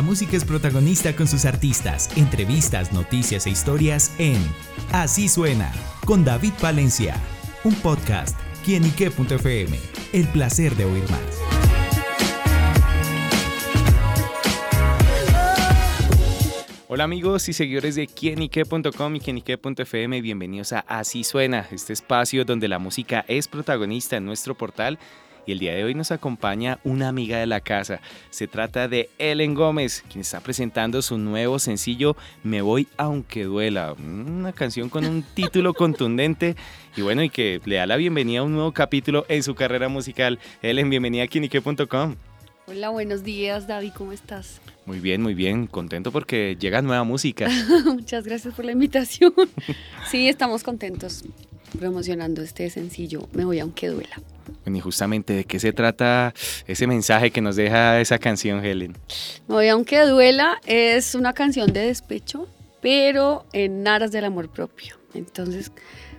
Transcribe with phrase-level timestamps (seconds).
[0.00, 4.38] La música es protagonista con sus artistas, entrevistas, noticias e historias en
[4.92, 5.70] Así suena
[6.06, 7.16] con David Valencia,
[7.64, 8.34] un podcast
[8.64, 9.78] quienique.fm.
[10.14, 11.20] El placer de oír más.
[16.88, 22.68] Hola amigos y seguidores de quienique.com y quienique.fm, bienvenidos a Así Suena, este espacio donde
[22.68, 24.98] la música es protagonista en nuestro portal
[25.50, 28.00] y el día de hoy nos acompaña una amiga de la casa.
[28.30, 33.94] Se trata de Ellen Gómez, quien está presentando su nuevo sencillo Me voy aunque duela,
[33.94, 36.54] una canción con un título contundente
[36.96, 39.88] y bueno, y que le da la bienvenida a un nuevo capítulo en su carrera
[39.88, 40.38] musical.
[40.62, 42.14] Ellen, bienvenida a Kinique.com.
[42.68, 44.60] Hola, buenos días David, ¿cómo estás?
[44.86, 47.48] Muy bien, muy bien, contento porque llega nueva música.
[47.86, 49.34] Muchas gracias por la invitación.
[50.08, 51.24] sí, estamos contentos
[51.76, 54.20] promocionando este sencillo Me voy aunque duela.
[54.66, 56.32] Y justamente de qué se trata
[56.66, 58.96] ese mensaje que nos deja esa canción, Helen.
[59.48, 62.46] Me voy aunque duela es una canción de despecho,
[62.80, 64.96] pero en aras del amor propio.
[65.14, 65.72] Entonces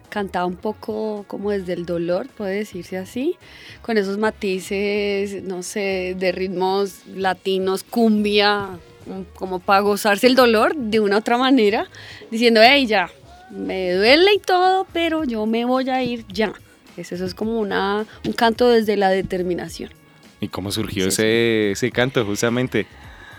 [0.10, 3.38] cantaba un poco como desde el dolor, puede decirse así,
[3.82, 8.68] con esos matices, no sé, de ritmos latinos, cumbia,
[9.36, 11.88] como para gozarse el dolor de una otra manera,
[12.30, 13.10] diciendo, hey, ya,
[13.50, 16.54] me duele y todo, pero yo me voy a ir ya.
[16.98, 19.92] Eso es como una, un canto desde la determinación.
[20.40, 22.88] ¿Y cómo surgió ese, ese canto justamente?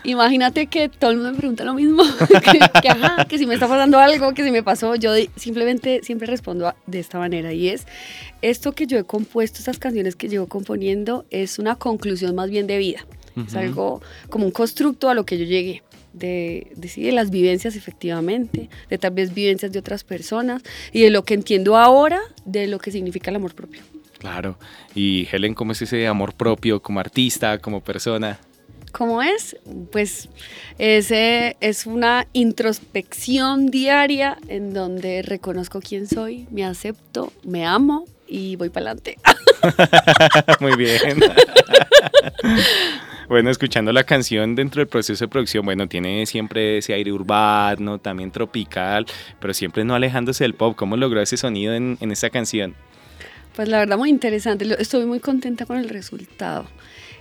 [0.05, 2.03] Imagínate que todo el mundo me pregunta lo mismo,
[2.81, 6.27] que, ajá, que si me está pasando algo, que si me pasó, yo simplemente siempre
[6.27, 7.87] respondo de esta manera y es,
[8.41, 12.67] esto que yo he compuesto, estas canciones que llevo componiendo, es una conclusión más bien
[12.67, 13.05] de vida,
[13.47, 15.81] es algo como un constructo a lo que yo llegué
[16.13, 20.61] de, de, las vivencias efectivamente, de tal vez vivencias de otras personas
[20.91, 23.81] y de lo que entiendo ahora de lo que significa el amor propio.
[24.19, 24.57] Claro.
[24.95, 28.39] Y Helen, ¿cómo es ese amor propio como artista, como persona?
[28.93, 29.57] ¿Cómo es?
[29.91, 30.29] Pues
[30.77, 38.55] ese es una introspección diaria en donde reconozco quién soy, me acepto, me amo y
[38.55, 39.17] voy para adelante.
[40.59, 41.19] Muy bien.
[43.29, 47.99] Bueno, escuchando la canción dentro del proceso de producción, bueno, tiene siempre ese aire urbano,
[47.99, 49.05] también tropical,
[49.39, 50.75] pero siempre no alejándose del pop.
[50.75, 52.75] ¿Cómo logró ese sonido en, en esta canción?
[53.55, 56.65] Pues la verdad muy interesante, estoy muy contenta con el resultado.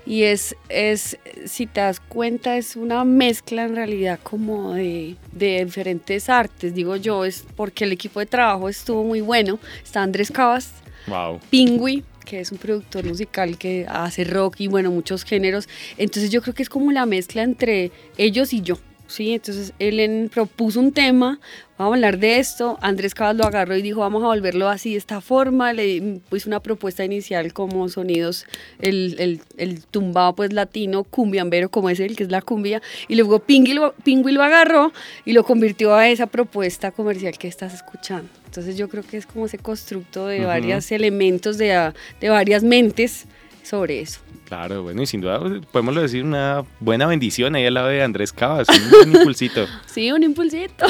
[0.05, 5.65] Y es, es, si te das cuenta, es una mezcla en realidad como de, de
[5.65, 9.61] diferentes artes, digo yo, es porque el equipo de trabajo estuvo muy bueno.
[9.85, 10.73] Está Andrés Cabas,
[11.07, 11.39] wow.
[11.51, 15.69] Pingui, que es un productor musical que hace rock y bueno, muchos géneros.
[15.99, 18.79] Entonces yo creo que es como la mezcla entre ellos y yo.
[19.13, 19.35] ¿sí?
[19.35, 21.39] Entonces él propuso un tema,
[21.79, 24.93] vamos a hablar de esto, Andrés Cabas lo agarró y dijo, vamos a volverlo así
[24.93, 28.47] de esta forma, le puso una propuesta inicial como sonidos,
[28.81, 33.17] el, el, el tumbado pues latino, cumbiambero como es el que es la cumbia, y
[33.17, 34.93] luego Pingui lo, Pingui lo agarró
[35.25, 38.42] y lo convirtió a esa propuesta comercial que estás escuchando.
[38.53, 41.91] Entonces yo creo que es como ese constructo de varios elementos, de,
[42.21, 43.25] de varias mentes
[43.63, 44.21] sobre eso.
[44.45, 48.03] Claro, bueno, y sin duda pues, podemos decir una buena bendición ahí al lado de
[48.03, 49.67] Andrés Cabas, un, impulsito.
[49.87, 50.85] Sí, un impulsito.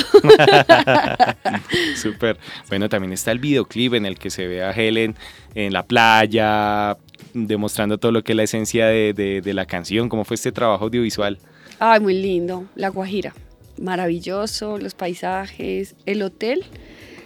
[1.94, 2.36] Súper.
[2.68, 5.14] Bueno, también está el videoclip en el que se ve a Helen
[5.54, 6.96] en la playa,
[7.32, 10.08] demostrando todo lo que es la esencia de, de la canción.
[10.08, 11.38] ¿Cómo fue este trabajo audiovisual?
[11.78, 12.64] Ay, muy lindo.
[12.74, 13.32] La Guajira.
[13.78, 16.64] Maravilloso, los paisajes, el hotel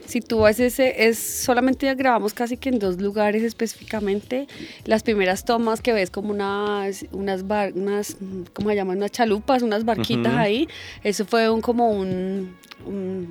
[0.07, 4.47] si tú ves ese, es solamente grabamos casi que en dos lugares específicamente.
[4.85, 8.17] Las primeras tomas que ves como unas, unas, bar, unas
[8.53, 8.99] ¿cómo se llaman?
[8.99, 10.69] Unas chalupas, unas barquitas ahí.
[11.03, 12.57] Eso fue un, como un,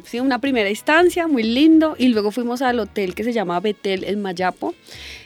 [0.05, 1.95] sí, una primera instancia, muy lindo.
[1.97, 4.73] Y luego fuimos al hotel que se llama Betel en Mayapo.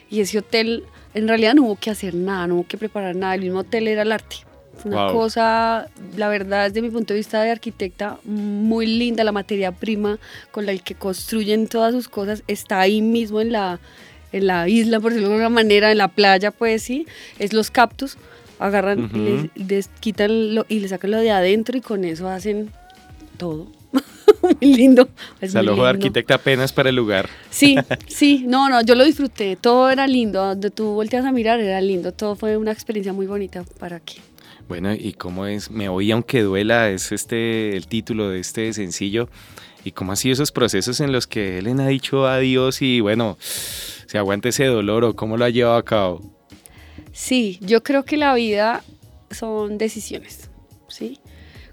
[0.09, 0.84] Y ese hotel,
[1.14, 3.36] en realidad no hubo que hacer nada, no hubo que preparar nada.
[3.36, 4.49] El mismo hotel era el arte
[4.85, 9.23] una cosa, la verdad, desde mi punto de vista de arquitecta, muy linda.
[9.23, 10.19] La materia prima
[10.51, 13.79] con la que construyen todas sus cosas está ahí mismo en la,
[14.31, 17.06] en la isla, por decirlo de alguna manera, en la playa, pues sí.
[17.38, 18.17] Es los cactus.
[18.59, 19.09] Agarran,
[19.56, 22.70] y les, quitan lo, y le sacan lo de adentro y con eso hacen
[23.37, 23.67] todo.
[24.41, 25.09] muy lindo.
[25.41, 27.29] Es o de arquitecta apenas para el lugar.
[27.49, 27.75] Sí,
[28.08, 31.82] sí, no, no, yo lo disfruté, todo era lindo, donde tú volteas a mirar era
[31.82, 34.20] lindo, todo fue una experiencia muy bonita para aquí.
[34.70, 35.72] Bueno, ¿y cómo es?
[35.72, 39.28] Me voy aunque duela, es este el título de este sencillo.
[39.84, 43.36] ¿Y cómo han sido esos procesos en los que Ellen ha dicho adiós y bueno,
[43.40, 46.22] se aguanta ese dolor o cómo lo ha llevado a cabo?
[47.12, 48.84] Sí, yo creo que la vida
[49.32, 50.52] son decisiones,
[50.88, 51.18] ¿sí?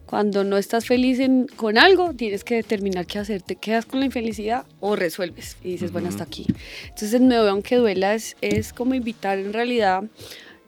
[0.07, 1.21] Cuando no estás feliz
[1.57, 3.43] con algo, tienes que determinar qué hacer.
[3.43, 5.59] ¿Te quedas con la infelicidad o resuelves?
[5.63, 6.47] Y dices, bueno, hasta aquí.
[6.85, 10.05] Entonces, me voy aunque duela es, es como invitar en realidad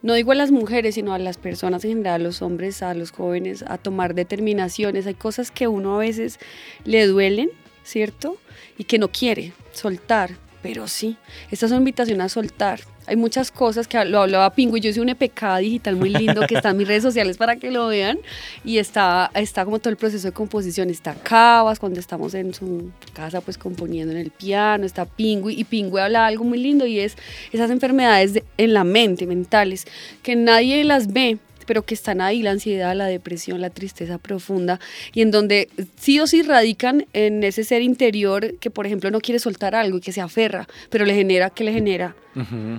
[0.01, 2.93] no digo a las mujeres, sino a las personas en general, a los hombres, a
[2.93, 5.07] los jóvenes, a tomar determinaciones.
[5.07, 6.39] Hay cosas que uno a veces
[6.85, 7.49] le duelen,
[7.83, 8.37] ¿cierto?
[8.77, 10.31] Y que no quiere soltar,
[10.61, 11.17] pero sí,
[11.51, 12.81] esta es una invitación a soltar.
[13.09, 16.45] Hay muchas cosas que lo hablaba Pingo y yo hice un EPK digital muy lindo
[16.47, 18.19] que está en mis redes sociales para que lo vean
[18.63, 20.91] y está, está como todo el proceso de composición.
[20.91, 25.63] Está Cabas cuando estamos en su casa pues componiendo en el piano, está Pingo y
[25.63, 27.17] Pingo habla algo muy lindo y es
[27.51, 29.87] esas enfermedades en la mente, mentales,
[30.21, 31.39] que nadie las ve,
[31.69, 34.79] pero que están ahí, la ansiedad, la depresión, la tristeza profunda,
[35.13, 35.69] y en donde
[35.99, 39.99] sí o sí radican en ese ser interior que, por ejemplo, no quiere soltar algo
[39.99, 42.15] y que se aferra, pero le genera, ¿qué le genera?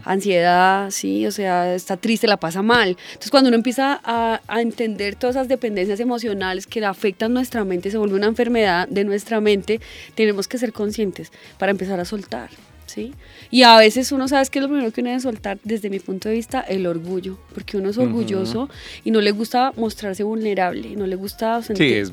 [0.04, 2.96] Ansiedad, sí, o sea, está triste, la pasa mal.
[3.10, 7.92] Entonces, cuando uno empieza a, a entender todas esas dependencias emocionales que afectan nuestra mente,
[7.92, 9.80] se vuelve una enfermedad de nuestra mente,
[10.16, 12.50] tenemos que ser conscientes para empezar a soltar.
[12.90, 13.14] ¿Sí?
[13.50, 16.00] Y a veces uno sabe que es lo primero que uno debe soltar, desde mi
[16.00, 18.68] punto de vista, el orgullo, porque uno es orgulloso
[19.04, 21.60] y no le gusta mostrarse vulnerable, no le gusta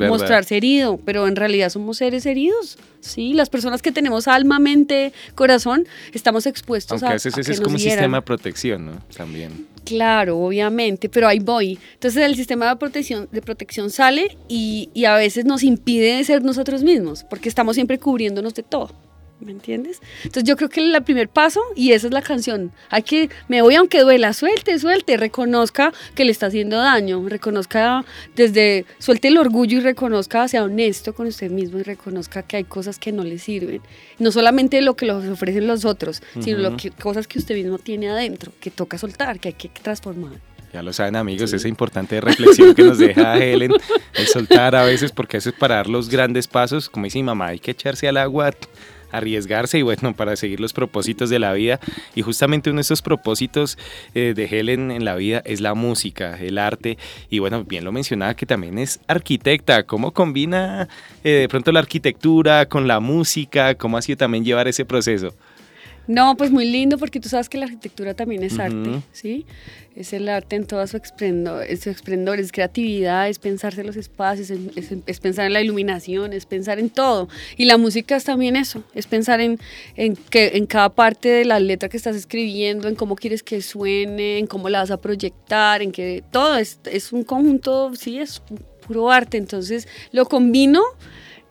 [0.07, 3.33] mostrarse herido, pero en realidad somos seres heridos, ¿sí?
[3.33, 7.79] Las personas que tenemos alma, mente, corazón, estamos expuestos a, veces ese es como un
[7.79, 9.03] sistema de protección, ¿no?
[9.15, 9.67] También.
[9.83, 11.79] Claro, obviamente, pero ahí voy.
[11.93, 16.43] Entonces el sistema de protección, de protección sale y, y a veces nos impide ser
[16.43, 19.06] nosotros mismos, porque estamos siempre cubriéndonos de todo.
[19.39, 20.01] ¿Me entiendes?
[20.23, 23.61] Entonces yo creo que el primer paso, y esa es la canción, hay que, me
[23.61, 28.03] voy aunque duela, suelte, suelte, reconozca que le está haciendo daño, reconozca
[28.35, 32.63] desde, suelte el orgullo y reconozca, sea honesto con usted mismo y reconozca que hay
[32.63, 33.81] cosas que no le sirven.
[34.17, 37.77] No solamente lo que los ofrecen los otros, sino lo que, cosas que usted mismo
[37.77, 40.33] tiene adentro, que toca soltar, que hay que transformar.
[40.73, 43.71] Ya lo saben amigos, esa importante reflexión que nos deja Helen,
[44.15, 47.23] el soltar a veces, porque eso es para dar los grandes pasos, como dice mi
[47.23, 48.51] mamá, hay que echarse al agua
[49.11, 51.79] arriesgarse y bueno, para seguir los propósitos de la vida.
[52.15, 53.77] Y justamente uno de esos propósitos
[54.13, 56.97] eh, de Helen en la vida es la música, el arte.
[57.29, 59.83] Y bueno, bien lo mencionaba que también es arquitecta.
[59.83, 60.87] ¿Cómo combina
[61.23, 63.75] eh, de pronto la arquitectura con la música?
[63.75, 65.33] ¿Cómo ha sido también llevar ese proceso?
[66.07, 69.45] No, pues muy lindo porque tú sabes que la arquitectura también es arte, ¿sí?
[69.95, 73.97] Es el arte en todo su esplendor, es, su esplendor, es creatividad, es pensarse los
[73.97, 77.27] espacios, es, pensar en la iluminación, es pensar en todo.
[77.57, 79.59] Y la música es también eso, es pensar en,
[79.95, 83.61] en, que, en cada parte de la letra que estás escribiendo, en cómo quieres que
[83.61, 88.19] suene, en cómo la vas a proyectar, en que todo es, es un conjunto, sí,
[88.19, 88.41] es
[88.87, 89.37] puro arte.
[89.37, 90.81] Entonces lo combino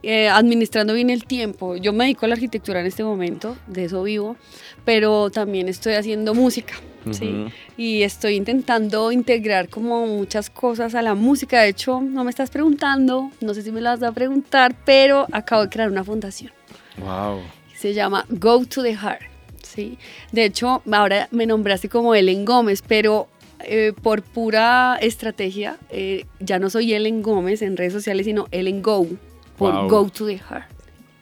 [0.09, 1.75] eh, administrando bien el tiempo.
[1.75, 4.37] Yo me dedico a la arquitectura en este momento, de eso vivo,
[4.85, 6.75] pero también estoy haciendo música.
[7.11, 7.47] ¿sí?
[7.77, 11.61] Y estoy intentando integrar como muchas cosas a la música.
[11.61, 15.27] De hecho, no me estás preguntando, no sé si me las vas a preguntar, pero
[15.33, 16.53] acabo de crear una fundación.
[16.99, 17.41] Wow.
[17.77, 19.23] Se llama Go to the Heart.
[19.61, 19.99] ¿sí?
[20.31, 23.27] De hecho, ahora me nombraste como Ellen Gómez, pero
[23.59, 28.83] eh, por pura estrategia, eh, ya no soy Ellen Gómez en redes sociales, sino Ellen
[28.83, 29.09] Go
[29.57, 30.67] por Go to the Heart,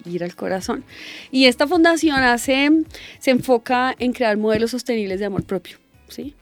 [0.05, 0.83] ir al corazón.
[1.31, 2.69] Y esta fundación hace,
[3.19, 5.77] se enfoca en crear modelos sostenibles de amor propio,
[6.07, 6.35] ¿sí?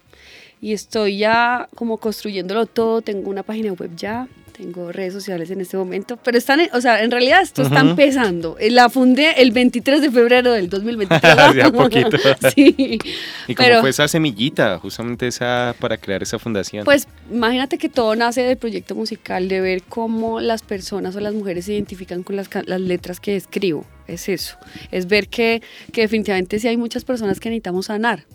[0.61, 5.59] Y estoy ya como construyéndolo todo, tengo una página web ya, tengo redes sociales en
[5.61, 8.57] este momento, pero están, o sea, en realidad esto está empezando.
[8.59, 11.37] Eh, la fundé el 23 de febrero del 2023.
[11.37, 12.17] Hace poquito.
[12.55, 12.99] sí.
[13.47, 16.85] ¿Y cómo fue esa semillita, justamente esa, para crear esa fundación?
[16.85, 21.33] Pues imagínate que todo nace del proyecto musical, de ver cómo las personas o las
[21.33, 23.85] mujeres se identifican con las, las letras que escribo.
[24.07, 24.57] Es eso,
[24.91, 25.61] es ver que,
[25.93, 28.25] que definitivamente sí hay muchas personas que necesitamos sanar,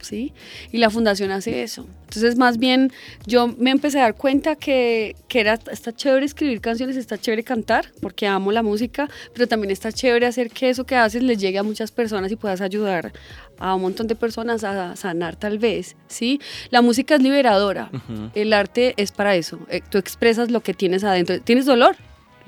[0.00, 0.32] ¿sí?
[0.72, 1.86] Y la fundación hace eso.
[2.04, 2.90] Entonces, más bien,
[3.26, 7.42] yo me empecé a dar cuenta que, que era, está chévere escribir canciones, está chévere
[7.42, 11.38] cantar, porque amo la música, pero también está chévere hacer que eso que haces les
[11.38, 13.12] llegue a muchas personas y puedas ayudar
[13.58, 16.40] a un montón de personas a sanar tal vez, ¿sí?
[16.70, 17.90] La música es liberadora,
[18.34, 21.96] el arte es para eso, eh, tú expresas lo que tienes adentro, tienes dolor,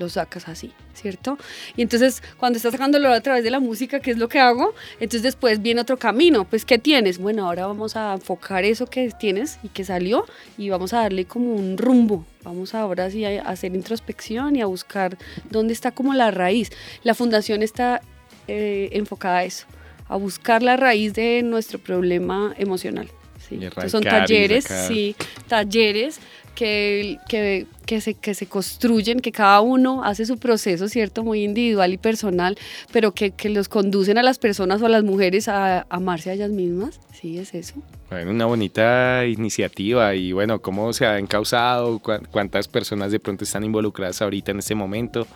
[0.01, 1.37] lo sacas así, ¿cierto?
[1.77, 4.73] Y entonces cuando estás sacándolo a través de la música, ¿qué es lo que hago?
[4.95, 7.19] Entonces después viene otro camino, pues ¿qué tienes?
[7.19, 10.25] Bueno, ahora vamos a enfocar eso que tienes y que salió
[10.57, 12.25] y vamos a darle como un rumbo.
[12.43, 15.17] Vamos ahora sí a hacer introspección y a buscar
[15.51, 16.71] dónde está como la raíz.
[17.03, 18.01] La fundación está
[18.47, 19.67] eh, enfocada a eso,
[20.07, 23.07] a buscar la raíz de nuestro problema emocional.
[23.47, 23.59] ¿sí?
[23.87, 25.15] son talleres, sí,
[25.47, 26.19] talleres
[26.55, 31.23] que, que, que, se, que se construyen, que cada uno hace su proceso, ¿cierto?
[31.23, 32.57] Muy individual y personal,
[32.91, 36.33] pero que, que los conducen a las personas o a las mujeres a, amarse a
[36.33, 36.99] ellas mismas.
[37.13, 37.75] Sí, es eso.
[38.09, 41.99] Bueno, una bonita iniciativa y bueno, ¿cómo se ha encausado?
[41.99, 45.27] ¿Cuántas personas de pronto están involucradas ahorita en este momento?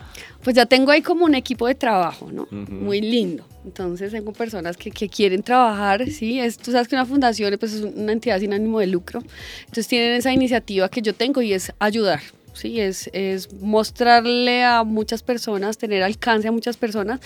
[0.43, 2.48] Pues ya tengo ahí como un equipo de trabajo, ¿no?
[2.51, 3.45] Muy lindo.
[3.65, 6.39] Entonces tengo personas que, que, quieren trabajar, ¿sí?
[6.39, 9.24] Es, tú sabes que una fundación pues, es una entidad sin ánimo de lucro.
[9.62, 12.21] Entonces tienen esa iniciativa que yo tengo y es ayudar,
[12.53, 12.81] ¿sí?
[12.81, 17.19] Es, es mostrarle a muchas personas, tener alcance a muchas personas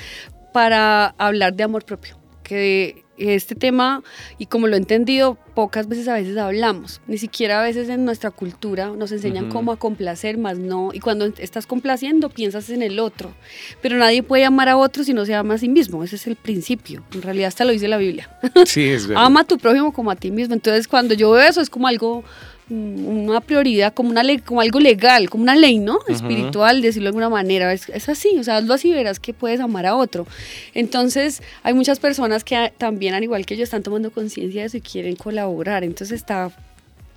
[0.54, 2.18] para hablar de amor propio.
[2.44, 4.02] Que este tema,
[4.38, 8.06] y como lo he entendido, pocas veces a veces hablamos, ni siquiera a veces en
[8.06, 12.82] nuestra cultura nos enseñan cómo a complacer, más no, y cuando estás complaciendo piensas en
[12.82, 13.34] el otro,
[13.82, 16.28] pero nadie puede amar a otro si no se ama a sí mismo, ese es
[16.28, 18.30] el principio, en realidad hasta lo dice la Biblia.
[18.66, 19.26] Sí, es verdad.
[19.26, 21.88] ama a tu prójimo como a ti mismo, entonces cuando yo veo eso es como
[21.88, 22.24] algo
[22.70, 26.00] una prioridad, como, una ley, como algo legal, como una ley, ¿no?
[26.08, 27.74] Espiritual, decirlo de alguna manera.
[27.74, 30.28] Es, es, así, o sea, hazlo así verás que puedes amar a otro.
[30.74, 34.78] Entonces, hay muchas personas que también, al igual que yo, están tomando conciencia de eso
[34.78, 35.84] y quieren colaborar.
[35.84, 36.52] Entonces, está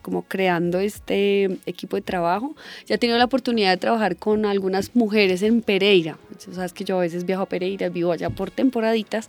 [0.03, 2.55] como creando este equipo de trabajo.
[2.87, 6.19] Ya he tenido la oportunidad de trabajar con algunas mujeres en Pereira.
[6.39, 9.29] Sabes que yo a veces viajo a Pereira, vivo allá por temporaditas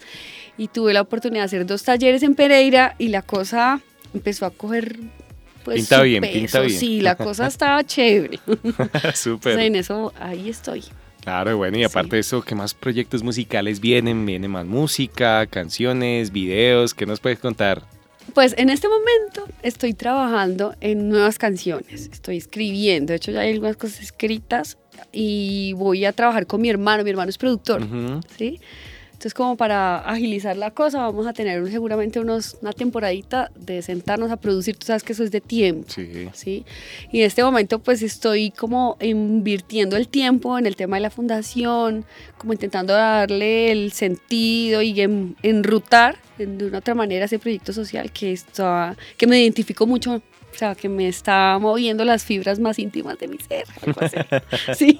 [0.57, 3.81] y tuve la oportunidad de hacer dos talleres en Pereira y la cosa
[4.13, 4.97] empezó a coger
[5.63, 6.79] pues, pinta bien, pinta bien.
[6.79, 8.39] Sí, la cosa estaba chévere.
[9.13, 9.59] Súper.
[9.59, 10.83] en eso, ahí estoy.
[11.21, 14.25] Claro, bueno, y aparte de eso, ¿qué más proyectos musicales vienen?
[14.25, 16.93] ¿Viene más música, canciones, videos?
[16.93, 17.81] ¿Qué nos puedes contar?
[18.33, 23.51] Pues en este momento estoy trabajando en nuevas canciones, estoy escribiendo, de hecho ya hay
[23.51, 24.77] algunas cosas escritas
[25.11, 27.85] y voy a trabajar con mi hermano, mi hermano es productor,
[28.37, 28.59] ¿sí?
[29.23, 34.29] Entonces, como para agilizar la cosa, vamos a tener seguramente unos, una temporadita de sentarnos
[34.29, 34.75] a producir.
[34.75, 35.85] Tú sabes que eso es de tiempo.
[35.87, 36.27] Sí.
[36.33, 36.65] ¿sí?
[37.09, 41.09] Y en este momento, pues estoy como invirtiendo el tiempo en el tema de la
[41.09, 42.03] fundación,
[42.37, 48.33] como intentando darle el sentido y enrutar de una otra manera ese proyecto social que,
[48.33, 50.21] está, que me identifico mucho
[50.53, 53.65] o sea, que me está moviendo las fibras más íntimas de mi ser.
[53.85, 54.17] Algo así.
[54.75, 54.99] sí.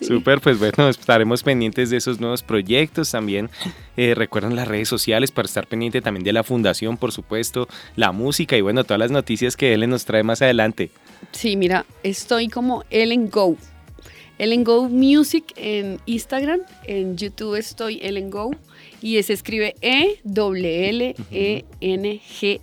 [0.00, 3.50] Súper, pues bueno, estaremos pendientes de esos nuevos proyectos también.
[3.96, 8.12] Eh, recuerden las redes sociales para estar pendiente también de la fundación, por supuesto, la
[8.12, 10.90] música y bueno, todas las noticias que Ellen nos trae más adelante.
[11.32, 13.56] Sí, mira, estoy como Ellen Go.
[14.38, 18.50] Ellen Go Music en Instagram, en YouTube estoy Ellen Go
[19.00, 20.20] y se escribe E
[21.30, 22.60] E G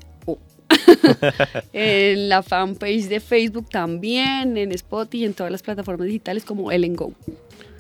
[1.74, 6.96] en la fanpage de Facebook también, en Spotify en todas las plataformas digitales como Ellen
[6.96, 7.14] Go.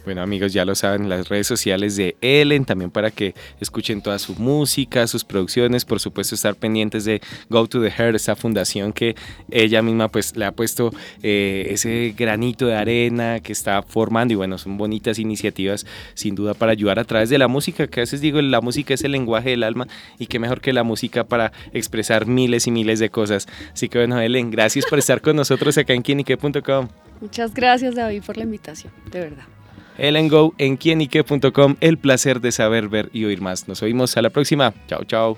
[0.06, 4.20] Bueno amigos, ya lo saben, las redes sociales de Ellen, también para que escuchen toda
[4.20, 8.92] su música, sus producciones, por supuesto estar pendientes de Go to the Heart, esa fundación
[8.92, 9.16] que
[9.50, 10.92] ella misma pues le ha puesto
[11.22, 16.54] eh, ese granito de arena que está formando y bueno, son bonitas iniciativas sin duda
[16.54, 19.14] para ayudar a través de la música, que a veces digo, la música es el
[19.14, 19.88] lenguaje del alma
[20.20, 23.48] y qué mejor que la música para expresar miles y miles de cosas.
[23.72, 26.90] Así que bueno, Ellen, gracias por estar con nosotros acá en quienique.com.
[27.22, 29.63] Muchas gracias David por la invitación, de verdad.
[29.98, 31.76] Ellen Go en quienique.com.
[31.80, 33.68] El placer de saber, ver y oír más.
[33.68, 34.74] Nos oímos a la próxima.
[34.88, 35.38] Chao, chao.